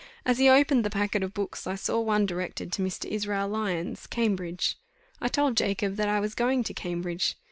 As 0.25 0.39
he 0.39 0.49
opened 0.49 0.83
the 0.83 0.89
packet 0.89 1.21
of 1.21 1.31
books, 1.35 1.67
I 1.67 1.75
saw 1.75 1.99
one 1.99 2.25
directed 2.25 2.71
to 2.71 2.81
Mr. 2.81 3.05
Israel 3.05 3.47
Lyons, 3.47 4.07
Cambridge. 4.07 4.75
I 5.21 5.27
told 5.27 5.55
Jacob 5.57 5.95
that 5.97 6.09
I 6.09 6.19
was 6.19 6.33
going 6.33 6.63
to 6.63 6.73
Cambridge. 6.73 7.35